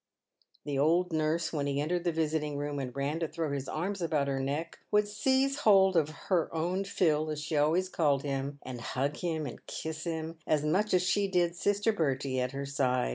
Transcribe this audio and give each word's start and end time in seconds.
The 0.65 0.79
old 0.79 1.13
nurse, 1.13 1.53
when 1.53 1.67
he 1.67 1.79
entered 1.79 2.05
the 2.05 2.11
visiting 2.11 2.57
room, 2.57 2.79
and 2.79 2.95
ran 2.95 3.19
to 3.19 3.27
throw 3.27 3.51
his 3.51 3.69
arms 3.69 4.01
about 4.01 4.27
her 4.27 4.39
neck, 4.39 4.79
would 4.89 5.07
seize 5.07 5.59
hold 5.59 5.95
of" 5.95 6.09
her 6.31 6.51
own 6.51 6.85
Phil," 6.85 7.29
as 7.29 7.39
she 7.39 7.55
always 7.55 7.87
called 7.87 8.23
him, 8.23 8.57
and 8.63 8.81
hug 8.81 9.23
and 9.23 9.63
kiss 9.67 10.05
him 10.05 10.39
as 10.47 10.65
much 10.65 10.95
as 10.95 11.03
she 11.03 11.27
did 11.27 11.55
sister 11.55 11.93
Bertie 11.93 12.39
at 12.39 12.51
her 12.51 12.65
side. 12.65 13.09